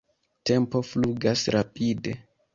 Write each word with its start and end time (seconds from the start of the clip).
Tempo 0.49 0.81
flugas 0.93 1.45
rapide. 1.59 2.17